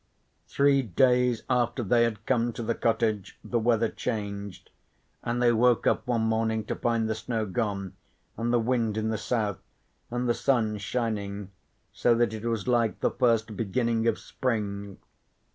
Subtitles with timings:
[0.47, 4.71] Three days after they had come to the cottage the weather changed,
[5.21, 7.93] and they woke up one morning to find the snow gone,
[8.35, 9.59] and the wind in the south,
[10.09, 11.51] and the sun shining,
[11.93, 14.97] so that it was like the first beginning of spring.